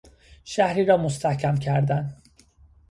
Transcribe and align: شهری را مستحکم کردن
شهری 0.43 0.85
را 0.85 0.97
مستحکم 0.97 1.55
کردن 1.55 2.21